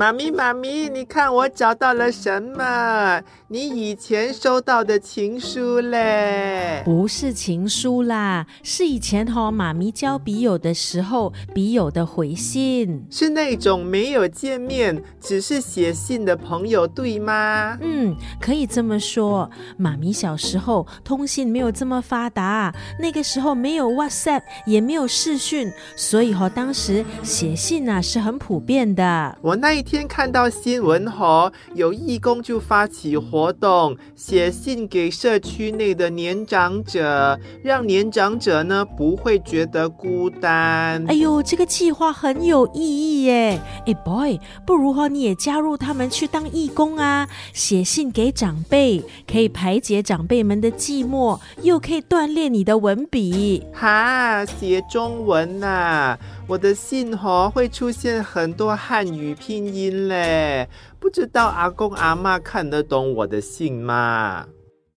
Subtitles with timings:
[0.00, 3.22] 妈咪，妈咪，你看我找到了什么？
[3.48, 6.80] 你以前收到的情书嘞？
[6.86, 13.04] 不是情书啦，是以前和妈咪交笔友的时候，笔友的回信。
[13.10, 17.76] 是那种没有见面，只是写信的朋友，对吗？
[17.82, 19.50] 嗯，可以这么说。
[19.76, 29.36] 妈咪小时候通信没有这么发达，那个时候没有 WhatsApp，也没有视讯，所以和当时写信啊是很普遍的。
[29.42, 41.04] 我那一天看到新闻吼，有义工就发起活动，写信给社区内的年长者，让年长者呢不会觉得孤单。
[41.08, 43.60] 哎呦，这个计划很有意义耶！
[43.84, 53.64] 哎，boy，不如哈你也加入他们去当义工啊，写信给长辈，可以排解长辈们的寂寞，又可以锻炼你的文笔。
[53.72, 56.16] 哈，写中文呐！
[56.50, 60.68] 我的信吼会出现很多汉语拼音嘞，
[60.98, 64.48] 不知道阿公阿妈看得懂我的信吗？